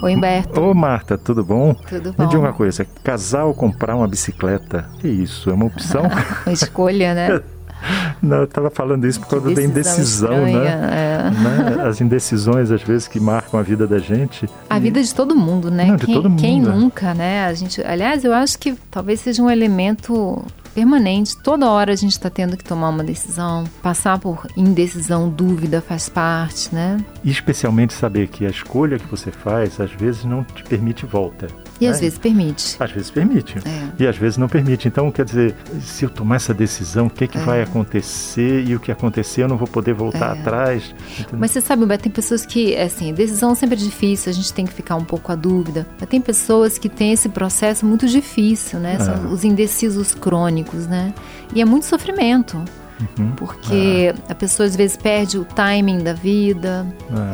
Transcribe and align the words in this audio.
Oi, 0.00 0.14
Humberto. 0.14 0.60
Ô, 0.60 0.72
Marta, 0.74 1.18
tudo 1.18 1.42
bom? 1.44 1.74
Tudo 1.74 2.12
bom. 2.12 2.22
Me 2.22 2.28
diga 2.28 2.40
uma 2.40 2.52
coisa, 2.52 2.86
casal 3.02 3.52
comprar 3.52 3.96
uma 3.96 4.06
bicicleta, 4.06 4.88
que 5.00 5.08
isso, 5.08 5.50
é 5.50 5.52
uma 5.52 5.66
opção? 5.66 6.02
uma 6.46 6.52
escolha, 6.52 7.14
né? 7.14 7.42
Não, 8.22 8.38
eu 8.38 8.44
estava 8.44 8.70
falando 8.70 9.06
isso 9.06 9.20
por 9.20 9.28
causa 9.28 9.54
da 9.54 9.62
indecisão, 9.62 10.44
né? 10.44 10.66
é. 10.66 11.30
né? 11.30 11.88
As 11.88 12.00
indecisões, 12.00 12.70
às 12.70 12.82
vezes, 12.82 13.08
que 13.08 13.20
marcam 13.20 13.58
a 13.58 13.62
vida 13.62 13.86
da 13.86 13.98
gente. 13.98 14.48
A 14.68 14.78
E- 14.78 14.80
vida 14.80 15.02
de 15.02 15.14
todo 15.14 15.34
mundo, 15.34 15.70
né? 15.70 15.86
Não, 15.86 15.96
de 15.96 16.06
quem, 16.06 16.14
todo 16.14 16.30
mundo, 16.30 16.40
quem 16.40 16.60
nunca, 16.60 17.14
né? 17.14 17.44
A 17.46 17.54
gente, 17.54 17.80
aliás, 17.82 18.24
eu 18.24 18.32
acho 18.32 18.58
que 18.58 18.74
talvez 18.90 19.20
seja 19.20 19.42
um 19.42 19.50
elemento 19.50 20.44
permanente. 20.78 21.36
Toda 21.36 21.68
hora 21.68 21.92
a 21.92 21.96
gente 21.96 22.12
está 22.12 22.30
tendo 22.30 22.56
que 22.56 22.62
tomar 22.62 22.90
uma 22.90 23.02
decisão. 23.02 23.64
Passar 23.82 24.18
por 24.18 24.46
indecisão, 24.56 25.28
dúvida 25.28 25.80
faz 25.80 26.08
parte, 26.08 26.72
né? 26.72 27.04
E 27.24 27.30
especialmente 27.30 27.92
saber 27.92 28.28
que 28.28 28.46
a 28.46 28.50
escolha 28.50 28.98
que 28.98 29.06
você 29.06 29.32
faz, 29.32 29.80
às 29.80 29.90
vezes, 29.90 30.24
não 30.24 30.44
te 30.44 30.62
permite 30.62 31.04
volta. 31.04 31.48
E 31.80 31.86
às 31.86 31.98
É. 31.98 32.00
vezes 32.00 32.18
permite. 32.18 32.76
Às 32.80 32.90
vezes 32.90 33.10
permite. 33.10 33.58
É. 33.58 33.88
E 34.02 34.06
às 34.06 34.16
vezes 34.16 34.36
não 34.36 34.48
permite. 34.48 34.88
Então, 34.88 35.10
quer 35.12 35.24
dizer, 35.24 35.54
se 35.80 36.04
eu 36.04 36.10
tomar 36.10 36.36
essa 36.36 36.52
decisão, 36.52 37.06
o 37.06 37.10
que, 37.10 37.26
que 37.28 37.38
É. 37.38 37.40
vai 37.40 37.62
acontecer? 37.62 38.64
E 38.66 38.74
o 38.74 38.80
que 38.80 38.90
acontecer, 38.90 39.42
eu 39.44 39.48
não 39.48 39.56
vou 39.56 39.68
poder 39.68 39.94
voltar 39.94 40.36
É. 40.36 40.40
atrás. 40.40 40.94
entendeu? 41.18 41.38
Mas 41.38 41.50
você 41.52 41.60
sabe, 41.60 41.86
Beto, 41.86 42.02
tem 42.04 42.12
pessoas 42.12 42.44
que, 42.44 42.76
assim, 42.76 43.12
decisão 43.14 43.54
sempre 43.54 43.76
é 43.76 43.78
difícil, 43.78 44.30
a 44.30 44.34
gente 44.34 44.52
tem 44.52 44.66
que 44.66 44.72
ficar 44.72 44.96
um 44.96 45.04
pouco 45.04 45.30
à 45.30 45.34
dúvida. 45.34 45.86
Mas 46.00 46.08
tem 46.08 46.20
pessoas 46.20 46.78
que 46.78 46.88
têm 46.88 47.12
esse 47.12 47.28
processo 47.28 47.86
muito 47.86 48.06
difícil, 48.06 48.78
né? 48.80 48.98
São 48.98 49.14
É. 49.14 49.26
os 49.28 49.44
indecisos 49.44 50.14
crônicos, 50.14 50.86
né? 50.86 51.12
E 51.54 51.60
é 51.60 51.64
muito 51.64 51.86
sofrimento. 51.86 52.60
Uhum. 53.16 53.30
Porque 53.36 54.12
a 54.28 54.34
pessoa 54.34 54.66
às 54.66 54.74
vezes 54.74 54.96
perde 54.96 55.38
o 55.38 55.44
timing 55.44 55.98
da 56.02 56.12
vida, 56.12 56.84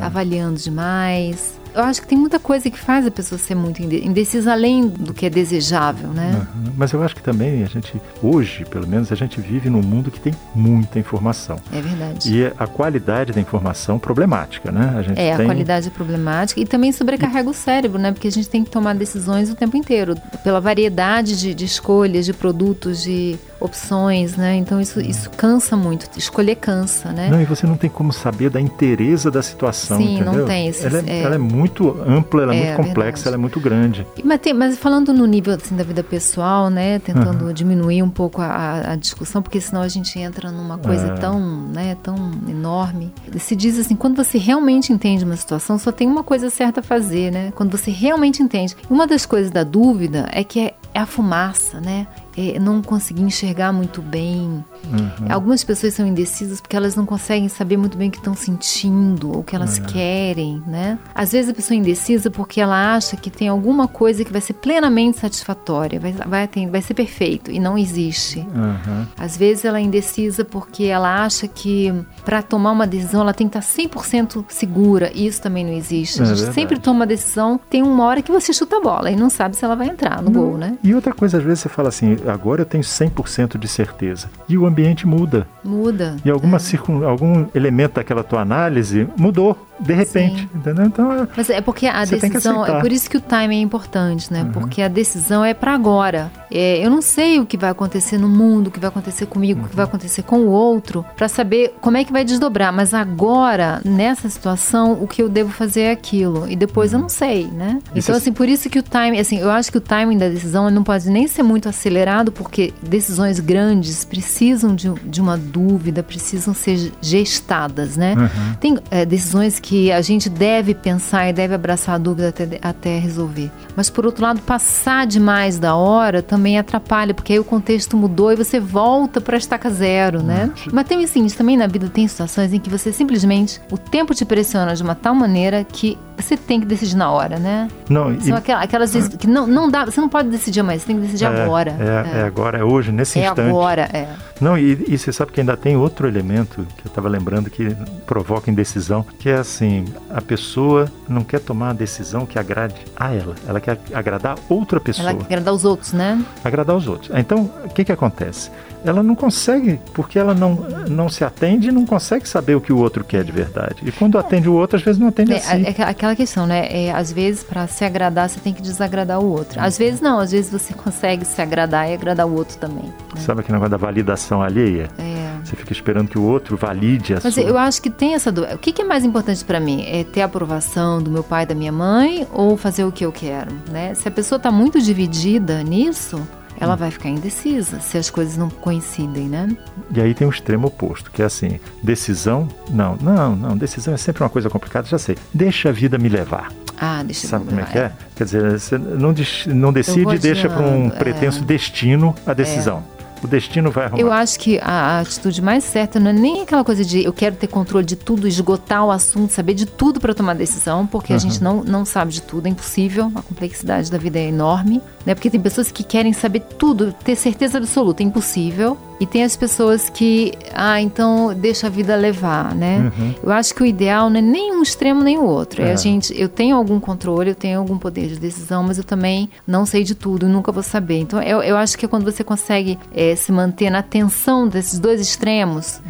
É. 0.01 0.05
avaliando 0.05 0.59
demais. 0.61 1.59
Eu 1.75 1.83
acho 1.83 2.01
que 2.03 2.07
tem 2.07 2.17
muita 2.17 2.39
coisa 2.39 2.71
que 2.71 2.79
faz 2.79 3.05
a 3.07 3.11
pessoa 3.11 3.39
ser 3.39 3.55
muito 3.55 3.83
inde- 3.83 4.07
indecisa 4.07 4.53
além 4.53 4.87
do 4.89 5.13
que 5.13 5.27
é 5.27 5.31
desejável, 5.31 6.09
né? 6.11 6.47
Uhum. 6.55 6.73
Mas 6.77 6.93
eu 6.93 7.03
acho 7.03 7.17
que 7.17 7.23
também 7.23 7.63
a 7.65 7.67
gente, 7.67 8.01
hoje, 8.23 8.65
pelo 8.65 8.87
menos, 8.87 9.11
a 9.11 9.15
gente 9.17 9.41
vive 9.41 9.69
num 9.69 9.83
mundo 9.83 10.11
que 10.11 10.21
tem 10.21 10.33
muita 10.55 10.99
informação. 10.99 11.57
É 11.73 11.81
verdade. 11.81 12.33
E 12.33 12.47
a 12.59 12.67
qualidade 12.67 13.33
da 13.33 13.41
informação 13.41 13.99
problemática, 13.99 14.71
né? 14.71 14.95
A 14.97 15.03
gente 15.03 15.19
É, 15.21 15.33
a 15.33 15.37
tem... 15.37 15.47
qualidade 15.47 15.89
é 15.89 15.91
problemática 15.91 16.61
e 16.61 16.65
também 16.65 16.93
sobrecarrega 16.93 17.51
o 17.51 17.55
cérebro, 17.55 17.99
né? 17.99 18.13
Porque 18.13 18.29
a 18.29 18.33
gente 18.33 18.49
tem 18.49 18.63
que 18.63 18.71
tomar 18.71 18.95
decisões 18.95 19.51
o 19.51 19.57
tempo 19.57 19.77
inteiro, 19.77 20.15
pela 20.45 20.61
variedade 20.61 21.37
de, 21.39 21.55
de 21.55 21.65
escolhas, 21.65 22.25
de 22.25 22.33
produtos, 22.33 23.03
de 23.03 23.37
opções, 23.61 24.37
né? 24.37 24.57
Então 24.57 24.81
isso, 24.81 25.01
isso 25.01 25.31
cansa 25.31 25.77
muito. 25.77 26.07
Escolher 26.17 26.55
cansa, 26.57 27.11
né? 27.13 27.29
Não, 27.31 27.41
e 27.41 27.45
você 27.45 27.67
não 27.67 27.77
tem 27.77 27.89
como 27.91 28.13
saber 28.13 28.51
da 28.51 28.61
inteireza 28.61 29.31
da 29.31 29.43
situação, 29.43 29.97
Sim, 29.99 30.17
não 30.21 30.27
entendeu? 30.29 30.47
tem 30.47 30.69
esses- 30.69 30.85
ela, 30.85 30.99
é, 30.99 31.05
é. 31.11 31.23
ela 31.23 31.35
é 31.35 31.39
muito 31.39 31.64
ampla, 32.07 32.43
ela 32.43 32.55
é, 32.55 32.59
É, 32.59 32.65
muito 32.65 32.77
complexa, 32.89 33.03
verdade. 33.25 33.29
ela 33.29 33.37
é 33.37 33.39
muito 33.39 33.61
grande. 33.61 34.07
Mas, 34.25 34.41
tem- 34.41 34.55
mas 34.55 34.79
falando 34.79 35.13
no 35.13 35.27
nível 35.27 35.55
assim, 35.55 35.77
da 35.77 35.85
vida 35.85 36.03
pessoal, 36.03 36.69
né? 36.71 36.99
Tentando 36.99 37.53
diminuir 37.53 38.03
um 38.03 38.11
pouco 38.11 38.41
a, 38.43 38.93
a 38.93 38.97
discussão, 38.97 39.43
porque 39.43 39.61
senão 39.61 39.83
a 39.83 39.89
gente 39.89 40.19
entra 40.19 40.51
numa 40.51 40.79
coisa 40.79 41.07
É. 41.09 41.15
tão, 41.15 41.41
né, 41.41 41.97
tão 42.03 42.17
enorme. 42.49 43.13
Se 43.39 43.55
diz 43.57 43.79
assim, 43.79 43.95
quando 43.97 44.17
você 44.17 44.39
realmente 44.39 44.93
entende 44.93 45.25
uma 45.25 45.37
situação, 45.37 45.79
só 45.79 45.91
tem 45.93 46.07
uma 46.09 46.23
coisa 46.23 46.51
certa 46.51 46.81
a 46.81 46.83
fazer, 46.83 47.31
né? 47.33 47.53
Quando 47.55 47.71
você 47.77 47.91
realmente 47.91 48.43
entende. 48.43 48.77
Uma 48.91 49.07
das 49.07 49.27
coisas 49.27 49.51
da 49.51 49.63
dúvida 49.65 50.29
é 50.33 50.43
que 50.45 50.61
é, 50.61 50.75
é 50.93 51.01
a 51.01 51.07
fumaça, 51.07 51.81
né? 51.81 52.07
É 52.37 52.59
não 52.59 52.83
conseguir 52.83 53.23
enxergar 53.23 53.73
muito 53.73 54.03
bem. 54.03 54.65
Uhum. 54.85 55.27
Algumas 55.31 55.63
pessoas 55.63 55.95
são 55.95 56.07
indecisas 56.07 56.61
porque 56.61 56.77
elas 56.77 56.95
não 56.97 57.07
conseguem 57.07 57.49
saber 57.49 57.77
muito 57.77 57.97
bem 57.97 58.09
o 58.09 58.11
que 58.11 58.19
estão 58.19 58.35
sentindo 58.35 59.31
ou 59.33 59.39
o 59.41 59.45
que 59.45 59.55
elas 59.55 59.79
querem, 59.79 60.63
né? 60.67 60.99
Às 61.15 61.33
vezes 61.33 61.51
a 61.51 61.55
pessoa 61.55 61.77
é 61.77 61.81
indecisa 61.81 62.31
porque 62.31 62.61
ela 62.61 62.95
acha 62.95 63.17
que 63.17 63.31
tem 63.31 63.49
alguma 63.49 63.87
coisa 63.87 64.25
que 64.25 64.33
vai 64.33 64.41
ser 64.41 64.55
plenamente 64.55 65.19
satisfatória, 65.19 66.01
vai, 66.01 66.13
vai, 66.13 66.49
ter- 66.49 66.69
vai 66.69 66.83
ser 66.83 66.95
perfeito 66.95 67.51
e 67.51 67.59
não 67.61 67.77
existe. 67.79 68.41
Uhum. 68.41 69.07
Às 69.17 69.37
vezes 69.37 69.65
ela 69.65 69.79
é 69.79 69.83
indecisa 69.83 70.45
porque 70.45 70.85
ela 70.85 71.25
acha 71.25 71.47
que 71.47 71.93
para 72.25 72.43
tomar 72.43 72.73
uma 72.73 72.87
decisão 72.87 73.21
ela 73.21 73.33
tem 73.35 73.49
que 73.49 73.57
estar 73.59 73.73
100% 73.83 74.45
segura 74.49 75.11
e 75.15 75.27
isso 75.27 75.41
também 75.41 75.65
não 75.65 75.73
existe. 75.73 76.21
A 76.21 76.25
É 76.25 76.27
gente 76.27 76.37
verdade. 76.37 76.55
sempre 76.55 76.79
toma 76.79 77.01
uma 77.01 77.07
decisão, 77.07 77.59
tem 77.71 77.83
uma 77.83 78.05
hora 78.05 78.23
que 78.23 78.33
você 78.33 78.53
chuta 78.53 78.77
a 78.77 78.81
bola 78.81 79.11
e 79.11 79.17
não 79.17 79.31
sabe 79.31 79.57
se 79.57 79.65
ela 79.65 79.75
vai 79.77 79.89
entrar 79.89 80.23
no 80.23 80.31
gol, 80.31 80.57
né? 80.59 80.77
E 80.83 80.95
outra 80.95 81.13
coisa, 81.13 81.39
às 81.39 81.45
vezes 81.45 81.61
você 81.61 81.69
fala 81.69 81.89
assim, 81.89 82.17
agora 82.29 82.63
eu 82.63 82.67
tenho 82.67 82.83
100% 82.85 83.59
de 83.59 83.69
certeza. 83.69 84.29
E 84.49 84.57
o 84.59 84.67
ambiente 84.67 85.07
muda. 85.07 85.47
Muda. 85.65 86.17
E 86.25 86.31
alguma 86.31 86.57
É. 86.57 86.61
circun... 86.61 87.05
algum 87.05 87.47
elemento 87.55 87.95
daquela 87.95 88.23
tua 88.23 88.41
análise 88.41 89.09
mudou, 89.17 89.57
de 89.81 89.93
repente. 89.93 90.43
Sim. 90.43 90.49
Entendeu? 90.55 90.85
Então, 90.87 91.13
é- 91.13 91.29
Mas 91.37 91.51
é 91.51 91.61
porque 91.61 91.87
a 91.87 92.05
decisão, 92.05 92.65
é 92.67 92.81
por 92.81 92.93
isso 92.93 93.09
que 93.11 93.17
o 93.17 93.21
timing 93.21 93.59
é 93.59 93.63
importante, 93.63 94.29
Uhum. 94.33 94.37
né? 94.45 94.51
Porque 94.53 94.83
a 94.83 94.89
decisão 94.89 95.45
é 95.45 95.55
para 95.55 95.73
agora. 95.75 96.31
É, 96.51 96.85
eu 96.85 96.91
não 96.91 97.01
sei 97.03 97.41
o 97.41 97.47
que 97.47 97.57
vai 97.57 97.71
acontecer 97.71 98.19
no 98.19 98.29
mundo, 98.29 98.69
o 98.69 98.71
que 98.71 98.79
vai 98.79 98.89
acontecer 98.89 99.27
comigo, 99.27 99.61
o 99.61 99.65
que 99.65 99.71
Uhum. 99.71 99.77
vai 99.77 99.85
acontecer 99.85 100.23
com 100.23 100.41
o 100.41 100.49
outro, 100.49 101.05
para 101.17 101.29
saber 101.29 101.75
como 101.81 101.97
é 101.97 102.05
que 102.05 102.13
vai 102.13 102.25
desdobrar. 102.25 102.73
Mas 102.73 102.93
agora, 102.95 103.81
nessa 103.85 104.29
situação, 104.29 104.93
o 105.01 105.07
que 105.09 105.23
eu 105.23 105.29
devo 105.29 105.51
fazer 105.51 105.83
é 105.83 105.91
aquilo. 105.91 106.47
E 106.49 106.55
depois 106.57 106.93
eu 106.93 106.99
não 106.99 107.09
sei, 107.09 107.47
né? 107.47 107.79
E 107.95 107.99
Então, 107.99 108.03
você- 108.03 108.13
assim, 108.13 108.33
por 108.33 108.49
isso 108.49 108.69
que 108.69 108.79
o 108.79 108.83
timing, 108.83 109.19
assim, 109.19 109.39
eu 109.39 109.51
acho 109.51 109.73
que 109.73 109.79
o 109.79 109.81
timing 109.81 110.19
da 110.19 110.29
decisão 110.29 110.71
não 110.71 110.83
pode 110.85 111.09
nem 111.11 111.27
ser 111.27 111.43
muito 111.43 111.69
acelerado, 111.69 112.14
porque 112.31 112.73
decisões 112.83 113.41
grandes 113.41 114.05
precisam 114.05 114.75
de, 114.75 114.93
de 115.05 115.21
uma 115.21 115.37
dúvida, 115.37 116.03
precisam 116.03 116.55
ser 116.55 116.93
gestadas, 117.01 117.97
né? 117.97 118.15
Uhum. 118.17 118.55
Tem 118.61 118.79
é, 118.91 119.05
decisões 119.05 119.59
que 119.59 119.91
a 119.91 120.01
gente 120.01 120.29
deve 120.29 120.75
pensar 120.75 121.29
e 121.29 121.33
deve 121.33 121.55
abraçar 121.55 121.95
a 121.95 121.99
dúvida 121.99 122.29
até, 122.29 122.59
até 122.63 122.99
resolver. 122.99 123.51
Mas, 123.77 123.91
por 123.91 124.07
outro 124.07 124.23
lado, 124.23 124.41
passar 124.43 125.07
demais 125.07 125.59
da 125.59 125.75
hora 125.75 126.23
também 126.23 126.59
atrapalha, 126.59 127.15
porque 127.15 127.33
aí 127.33 127.39
o 127.39 127.45
contexto 127.45 127.97
mudou 127.97 128.33
e 128.33 128.37
você 128.37 128.61
volta 128.61 129.21
para 129.21 129.37
a 129.37 129.39
estaca 129.39 129.71
zero, 129.71 130.23
né? 130.23 130.51
Mas 130.73 130.87
tem 130.87 131.03
o 131.03 131.09
seguinte, 131.09 131.37
também 131.37 131.57
na 131.57 131.67
vida 131.67 131.89
tem 131.89 132.07
situações 132.07 132.53
em 132.53 132.61
que 132.61 132.71
você 132.71 132.93
simplesmente, 132.93 133.61
o 133.71 133.79
tempo 133.79 134.15
te 134.15 134.25
pressiona 134.25 134.75
de 134.75 134.83
uma 134.83 134.95
tal 134.95 135.15
maneira 135.15 135.65
que 135.65 135.99
você 136.17 136.37
tem 136.37 136.61
que 136.61 136.67
decidir 136.67 136.97
na 136.97 137.11
hora, 137.11 137.39
né? 137.39 137.69
não, 137.89 138.13
e- 138.13 138.21
São 138.23 138.37
aquelas, 138.37 138.63
aquelas 138.65 138.93
vezes 138.95 139.17
que 139.17 139.27
não, 139.27 139.47
não 139.47 139.71
dá, 139.71 139.85
você 139.85 140.01
não 140.01 140.09
pode 140.09 140.29
decidir 140.29 140.61
amanhã, 140.61 140.79
você 140.79 140.87
tem 140.87 140.97
que 140.97 141.03
decidir 141.03 141.25
é, 141.25 141.43
agora. 141.43 141.77
É, 141.79 142.21
é 142.21 142.23
agora, 142.25 142.59
é 142.59 142.65
hoje, 142.65 142.93
nesse 142.93 143.19
É 143.19 143.23
instante. 143.29 143.49
agora, 143.49 143.83
é. 143.93 144.09
Não, 144.41 144.59
e, 144.59 144.85
e 144.89 144.99
você 144.99 145.13
sabe 145.13 145.33
que 145.33 145.41
ainda 145.41 145.57
tem 145.57 145.77
outro 145.77 146.07
elemento 146.09 146.67
que 146.77 146.87
eu 146.87 146.89
estava 146.89 147.09
lembrando 147.09 147.49
que 147.51 147.75
provoca 148.07 148.51
indecisão, 148.51 149.05
que 149.19 149.29
é 149.29 149.35
assim, 149.37 149.85
a 150.11 150.21
pessoa 150.21 150.91
não 151.09 151.23
quer 151.23 151.41
tomar 151.41 151.71
a 151.71 151.73
decisão 151.73 152.27
que 152.27 152.39
agrade 152.39 152.75
a 152.97 153.13
ela, 153.15 153.35
ela 153.47 153.61
quer 153.61 153.79
agradar 153.93 154.37
outra 154.49 154.81
pessoa, 154.81 155.11
Ela 155.11 155.19
quer 155.19 155.25
agradar 155.35 155.55
os 155.55 155.65
outros, 155.65 155.93
né? 155.93 156.23
agradar 156.45 156.77
os 156.77 156.87
outros. 156.89 157.11
Então, 157.17 157.51
o 157.65 157.69
que 157.69 157.85
que 157.85 157.93
acontece? 157.93 158.51
Ela 158.85 159.03
não 159.03 159.15
consegue, 159.15 159.81
porque 159.95 160.19
ela 160.19 160.35
não, 160.35 160.55
não 160.89 161.09
se 161.09 161.25
atende 161.25 161.69
e 161.69 161.73
não 161.73 161.87
consegue 161.87 162.29
saber 162.29 162.55
o 162.55 162.61
que 162.61 162.73
o 162.73 162.77
outro 162.79 163.03
quer 163.03 163.25
de 163.25 163.33
verdade. 163.33 163.77
E 163.83 163.91
quando 163.91 164.19
atende 164.19 164.49
o 164.49 164.53
outro, 164.55 164.77
às 164.77 164.83
vezes 164.83 165.01
não 165.01 165.09
atende 165.09 165.33
É, 165.33 165.37
a 165.37 165.41
si. 165.41 165.65
é 165.65 165.71
aquela- 165.71 165.91
aquela 165.91 166.17
questão, 166.17 166.47
né? 166.47 166.69
É, 166.71 166.93
às 166.93 167.11
vezes, 167.11 167.43
para 167.43 167.67
se 167.67 167.85
agradar, 167.85 168.29
você 168.29 168.39
tem 168.41 168.53
que 168.53 168.61
desagradar 168.63 169.21
o 169.21 169.27
outro. 169.31 169.61
Às 169.61 169.79
vezes, 169.79 170.01
não. 170.01 170.19
Às 170.21 170.33
vezes, 170.33 170.51
você 170.53 170.75
consegue 170.75 171.25
se 171.25 171.41
agradar 171.41 171.89
e 171.91 171.95
agradar 171.95 172.27
o 172.27 172.35
outro 172.35 172.59
também. 172.59 172.85
né? 172.85 173.21
Sabe 173.21 173.41
aquele 173.41 173.55
negócio 173.55 173.71
da 173.71 173.77
validação 173.77 174.43
alheia? 174.43 174.89
É. 174.99 175.25
Você 175.45 175.57
fica 175.57 175.73
esperando 175.73 176.09
que 176.09 176.19
o 176.19 176.23
outro 176.23 176.57
valide 176.57 177.15
a 177.15 177.21
Mas 177.23 177.35
sua... 177.35 177.43
eu 177.43 177.57
acho 177.59 177.81
que 177.83 177.91
tem 177.91 178.15
essa 178.15 178.31
dúvida. 178.33 178.55
O 178.55 178.59
que, 178.59 178.73
que 178.73 178.83
é 178.83 178.85
mais 178.85 179.05
importante 179.05 179.45
para 179.45 179.61
mim? 179.61 179.85
É 179.87 180.03
ter 180.05 180.23
a 180.23 180.25
aprovação 180.25 181.03
do 181.03 181.11
meu 181.11 181.23
pai 181.23 181.43
e 181.45 181.47
da 181.47 181.55
minha 181.55 181.73
mãe 181.73 182.27
ou 182.33 182.57
fazer 182.57 182.85
o 182.85 182.91
que 182.93 183.05
eu 183.05 183.13
quero, 183.13 183.51
né? 183.71 183.95
Se 183.95 184.09
a 184.09 184.11
pessoa 184.11 184.37
está 184.37 184.51
muito 184.51 184.81
dividida 184.81 185.63
nisso, 185.63 186.21
ela 186.59 186.77
vai 186.77 186.91
ficar 186.91 187.09
indecisa 187.09 187.81
se 187.81 187.99
as 187.99 188.11
coisas 188.11 188.37
não 188.37 188.49
coincidem, 188.49 189.29
né? 189.29 189.49
E 189.95 190.01
aí 190.01 190.15
tem 190.15 190.27
o 190.27 190.31
extremo 190.31 190.69
oposto, 190.69 191.11
que 191.11 191.23
é 191.23 191.25
assim, 191.25 191.59
decisão, 191.83 192.49
não, 192.71 192.97
não, 192.97 193.37
não, 193.37 193.57
decisão 193.57 193.95
é 193.95 193.97
sempre 193.97 194.23
uma 194.23 194.31
coisa 194.31 194.49
complicada, 194.49 194.87
já 194.87 194.99
sei. 194.99 195.17
Deixa 195.33 195.69
a 195.69 195.73
vida 195.73 195.99
me 195.99 196.09
levar. 196.09 196.53
Ah, 196.79 197.03
deixa 197.05 197.27
Sabe 197.27 197.47
como 197.47 197.61
é 197.61 197.65
que 197.65 197.79
é? 197.79 197.93
Quer 198.17 198.25
dizer, 198.25 198.59
você 198.59 198.79
não, 198.79 199.15
não 199.47 199.73
decide 199.73 200.15
e 200.15 200.19
deixa 200.19 200.49
para 200.49 200.63
um 200.63 200.89
é. 200.89 200.91
pretenso 200.91 201.45
destino 201.45 202.15
a 202.27 202.33
decisão. 202.33 202.83
O 203.25 203.27
destino 203.27 203.71
vai 203.71 203.87
arrumar. 203.87 204.01
Eu 204.01 204.13
acho 204.13 204.39
que 204.39 204.59
a, 204.59 204.99
a 204.99 205.01
atitude 205.01 205.41
mais 205.41 205.65
certa 205.65 205.99
não 205.99 206.11
é 206.11 206.13
nem 206.13 206.43
aquela 206.43 206.63
coisa 206.63 206.85
de 206.85 207.03
eu 207.03 207.13
quero 207.13 207.35
ter 207.35 207.47
controle 207.47 207.87
de 207.87 207.97
tudo, 207.97 208.29
esgotar 208.29 208.85
o 208.85 208.91
assunto, 208.91 209.33
saber 209.33 209.55
de 209.55 209.65
tudo 209.65 209.99
para 209.99 210.13
tomar 210.13 210.35
decisão, 210.35 210.87
porque 210.87 211.15
a 211.15 211.19
gente 211.19 211.43
não, 211.43 211.65
não 211.65 211.87
sabe 211.87 212.13
de 212.13 212.21
tudo, 212.21 212.47
é 212.47 212.51
impossível, 212.51 213.11
a 213.15 213.23
complexidade 213.23 213.91
da 213.91 213.97
vida 213.97 214.19
é 214.19 214.29
enorme, 214.29 214.83
né? 215.07 215.15
Porque 215.15 215.31
tem 215.31 215.41
pessoas 215.41 215.73
que 215.73 215.83
querem 215.83 216.13
saber 216.13 216.41
tudo, 216.41 216.93
ter 216.93 217.17
certeza 217.17 217.57
absoluta, 217.57 218.03
é 218.03 218.07
impossível. 218.07 218.77
E 219.01 219.07
tem 219.07 219.25
as 219.25 219.37
pessoas 219.37 219.91
que, 219.91 220.33
ah, 220.55 220.81
então 220.81 221.35
deixa 221.35 221.67
a 221.67 221.71
vida 221.71 221.97
levar, 221.97 222.55
né? 222.55 222.93
Eu 223.23 223.33
acho 223.33 223.55
que 223.55 223.63
o 223.63 223.67
ideal 223.67 224.09
não 224.09 224.19
é 224.19 224.23
nem 224.23 224.53
um 224.53 224.63
extremo 224.63 225.03
nem 225.03 225.19
o 225.19 225.25
outro. 225.25 225.63
É. 225.63 225.71
É. 225.71 225.73
a 225.73 225.77
gente, 225.77 226.19
eu 226.19 226.29
tenho 226.29 226.57
algum 226.57 226.79
controle, 226.79 227.31
eu 227.31 227.35
tenho 227.35 227.59
algum 227.59 227.79
poder 227.79 228.09
de 228.09 228.19
decisão, 228.19 228.63
mas 228.63 228.79
eu 228.79 228.85
também 228.85 229.29
não 229.47 229.67
sei 229.67 229.83
de 229.85 229.95
tudo 229.95 230.27
e 230.27 230.29
nunca 230.29 230.53
vou 230.53 230.63
saber. 230.63 230.99
Então 230.99 231.21
eu, 231.23 231.43
eu 231.43 231.57
acho 231.57 231.77
que 231.77 231.85
é 231.85 231.89
quando 231.89 232.05
você 232.05 232.23
consegue 232.23 232.79
eh, 232.95 233.17
se 233.17 233.33
manter 233.33 233.71
na 233.71 233.83
tensão 233.83 234.47
desses 234.47 234.79
dois 234.79 235.01
extremos 235.01 235.81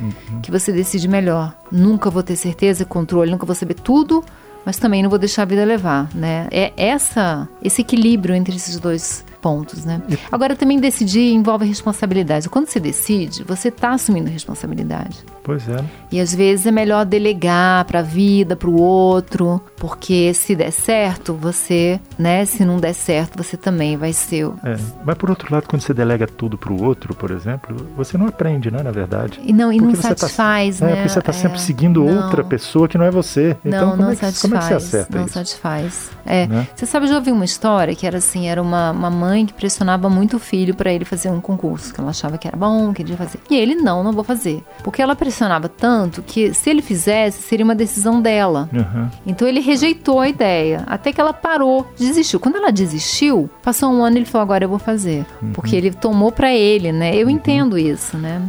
que 0.42 0.50
você 0.50 0.72
decide 0.72 1.08
melhor. 1.08 1.54
Nunca 1.70 2.10
vou 2.10 2.22
ter 2.22 2.36
certeza 2.36 2.82
e 2.82 2.86
controle, 2.86 3.30
nunca 3.30 3.46
vou 3.46 3.54
saber 3.54 3.74
tudo, 3.74 4.24
mas 4.64 4.78
também 4.78 5.02
não 5.02 5.10
vou 5.10 5.18
deixar 5.18 5.42
a 5.42 5.46
vida 5.46 5.64
levar, 5.64 6.08
né? 6.14 6.48
É 6.50 6.72
essa 6.76 7.48
esse 7.62 7.82
equilíbrio 7.82 8.34
entre 8.34 8.56
esses 8.56 8.78
dois 8.78 9.24
pontos, 9.44 9.84
né? 9.84 10.00
Agora 10.32 10.56
também 10.56 10.80
decidir 10.80 11.34
envolve 11.34 11.66
responsabilidade. 11.66 12.48
Quando 12.48 12.66
você 12.66 12.80
decide, 12.80 13.44
você 13.44 13.68
está 13.68 13.90
assumindo 13.90 14.30
responsabilidade. 14.30 15.18
Pois 15.42 15.68
é. 15.68 15.76
E 16.10 16.18
às 16.18 16.34
vezes 16.34 16.64
é 16.64 16.70
melhor 16.70 17.04
delegar 17.04 17.84
para 17.84 17.98
a 17.98 18.02
vida, 18.02 18.56
para 18.56 18.70
o 18.70 18.80
outro, 18.80 19.60
porque 19.76 20.32
se 20.32 20.56
der 20.56 20.70
certo, 20.70 21.34
você, 21.34 22.00
né? 22.18 22.46
Se 22.46 22.64
não 22.64 22.78
der 22.78 22.94
certo, 22.94 23.36
você 23.36 23.54
também 23.54 23.98
vai 23.98 24.14
ser. 24.14 24.46
É. 24.64 24.76
Mas 25.04 25.18
por 25.18 25.28
outro 25.28 25.52
lado, 25.52 25.66
quando 25.68 25.82
você 25.82 25.92
delega 25.92 26.26
tudo 26.26 26.56
para 26.56 26.72
o 26.72 26.82
outro, 26.82 27.14
por 27.14 27.30
exemplo, 27.30 27.76
você 27.94 28.16
não 28.16 28.26
aprende, 28.28 28.70
né? 28.70 28.82
Na 28.82 28.90
verdade. 28.90 29.38
E 29.44 29.52
não, 29.52 29.70
e 29.70 29.78
não 29.78 29.90
você 29.90 30.00
tá- 30.02 30.08
satisfaz, 30.16 30.80
É, 30.80 30.86
né? 30.86 30.92
porque 30.96 31.08
você 31.10 31.18
está 31.18 31.32
sempre 31.34 31.58
É. 31.58 31.60
seguindo 31.60 32.02
Não. 32.02 32.24
outra 32.24 32.42
pessoa 32.42 32.88
que 32.88 32.96
não 32.96 33.04
é 33.04 33.10
você. 33.10 33.54
Então, 33.62 33.80
não, 33.80 33.90
como, 33.90 34.02
não 34.04 34.10
é 34.10 34.14
que, 34.14 34.20
satisfaz. 34.24 34.40
como 34.42 34.54
é 34.54 34.58
que 34.58 34.64
você 34.66 34.74
acerta 34.74 35.18
não 35.18 35.24
isso? 35.26 35.34
satisfaz. 35.34 36.10
É. 36.24 36.46
Né? 36.46 36.66
Você 36.74 36.86
sabe, 36.86 37.04
eu 37.04 37.10
já 37.10 37.16
ouvi 37.16 37.30
uma 37.30 37.44
história 37.44 37.94
que 37.94 38.06
era 38.06 38.16
assim, 38.16 38.46
era 38.48 38.62
uma, 38.62 38.92
uma 38.92 39.10
mãe 39.10 39.33
que 39.46 39.54
pressionava 39.54 40.10
muito 40.10 40.36
o 40.36 40.38
filho 40.38 40.74
para 40.74 40.92
ele 40.92 41.04
fazer 41.06 41.30
um 41.30 41.40
concurso, 41.40 41.94
que 41.94 42.00
ela 42.00 42.10
achava 42.10 42.36
que 42.36 42.46
era 42.46 42.56
bom, 42.56 42.92
que 42.92 43.00
ele 43.00 43.12
ia 43.12 43.16
fazer. 43.16 43.38
E 43.50 43.56
ele, 43.56 43.74
não, 43.74 44.04
não 44.04 44.12
vou 44.12 44.22
fazer. 44.22 44.62
Porque 44.82 45.00
ela 45.00 45.16
pressionava 45.16 45.68
tanto 45.68 46.22
que 46.22 46.52
se 46.52 46.68
ele 46.68 46.82
fizesse, 46.82 47.42
seria 47.42 47.64
uma 47.64 47.74
decisão 47.74 48.20
dela. 48.20 48.68
Aham. 48.74 49.10
Então 49.26 49.48
ele 49.48 49.60
rejeitou 49.60 50.20
a 50.20 50.28
ideia, 50.28 50.82
até 50.86 51.12
que 51.12 51.20
ela 51.20 51.32
parou, 51.32 51.86
desistiu. 51.98 52.38
Quando 52.38 52.56
ela 52.56 52.70
desistiu, 52.70 53.48
passou 53.62 53.90
um 53.90 54.04
ano 54.04 54.16
e 54.16 54.18
ele 54.18 54.26
falou: 54.26 54.42
agora 54.42 54.64
eu 54.64 54.68
vou 54.68 54.78
fazer. 54.78 55.24
Uhum. 55.40 55.52
Porque 55.52 55.74
ele 55.74 55.90
tomou 55.90 56.30
pra 56.30 56.52
ele, 56.52 56.92
né? 56.92 57.16
Eu 57.16 57.30
entendo 57.30 57.78
isso, 57.78 58.16
né? 58.18 58.42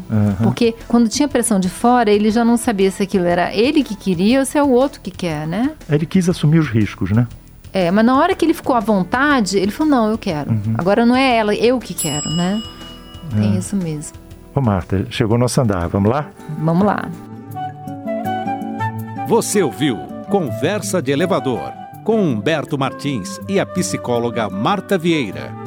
Porque 0.44 0.76
quando 0.88 1.08
tinha 1.08 1.28
pressão 1.28 1.60
de 1.60 1.70
fora, 1.70 2.12
ele 2.12 2.32
já 2.32 2.44
não 2.44 2.58
sabia 2.58 2.92
se 2.92 3.04
aquilo 3.04 3.26
era 3.26 3.54
ele 3.54 3.84
que 3.84 3.96
queria 3.96 4.40
ou 4.40 4.46
se 4.46 4.58
é 4.58 4.64
o 4.64 4.70
outro 4.70 5.00
que 5.02 5.12
quer, 5.12 5.48
né? 5.48 5.72
Ele 5.90 6.06
quis 6.06 6.28
assumir 6.28 6.60
os 6.60 6.70
riscos, 6.70 7.12
né? 7.12 7.28
É, 7.76 7.92
mas 7.92 8.06
na 8.06 8.18
hora 8.18 8.34
que 8.34 8.46
ele 8.46 8.54
ficou 8.54 8.74
à 8.74 8.80
vontade, 8.80 9.58
ele 9.58 9.70
falou: 9.70 9.92
não, 9.92 10.10
eu 10.12 10.18
quero. 10.18 10.50
Uhum. 10.50 10.76
Agora 10.78 11.06
não 11.06 11.14
é 11.14 11.36
ela, 11.36 11.54
eu 11.54 11.78
que 11.78 11.94
quero, 11.94 12.30
né? 12.30 12.64
É. 13.36 13.42
Tem 13.42 13.58
isso 13.58 13.76
mesmo. 13.76 14.18
Ô 14.56 14.62
Marta, 14.62 15.06
chegou 15.10 15.38
nosso 15.38 15.60
andar, 15.60 15.90
vamos 15.90 16.10
lá? 16.10 16.30
Vamos 16.58 16.86
lá. 16.86 17.10
Você 19.28 19.62
ouviu 19.62 19.98
Conversa 20.30 21.02
de 21.02 21.12
Elevador 21.12 21.74
com 22.06 22.22
Humberto 22.22 22.78
Martins 22.78 23.42
e 23.50 23.60
a 23.60 23.66
psicóloga 23.66 24.50
Marta 24.50 24.98
Vieira. 24.98 25.65